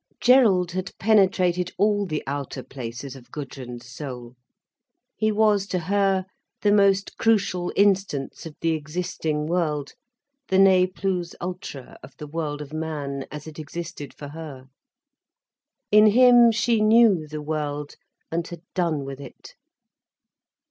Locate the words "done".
18.73-19.05